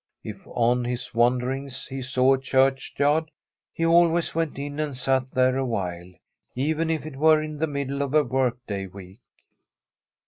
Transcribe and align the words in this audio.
If 0.23 0.47
on 0.47 0.83
his 0.83 1.13
wanderings 1.13 1.85
he 1.85 2.01
saw 2.01 2.33
a 2.33 2.39
diurchj^ird, 2.39 3.27
he 3.71 3.85
always 3.85 4.33
went 4.33 4.57
in 4.57 4.79
and 4.79 4.97
sat 4.97 5.29
there 5.29 5.55
awhile, 5.57 6.13
even 6.55 6.89
if 6.89 7.05
it 7.05 7.17
were 7.17 7.39
in 7.39 7.59
Uie 7.59 7.69
middle 7.69 8.01
of 8.01 8.15
a 8.15 8.23
workaday 8.23 8.87
week. 8.87 9.21